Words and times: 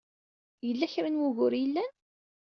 Yella 0.67 0.91
kra 0.93 1.09
n 1.09 1.19
wugur 1.19 1.51
ay 1.53 1.59
yellan? 1.63 1.91